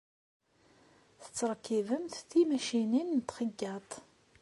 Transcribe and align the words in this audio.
Tettṛekkibemt 1.21 2.15
timacinin 2.29 3.09
n 3.17 3.19
txeyyaḍt. 3.27 3.91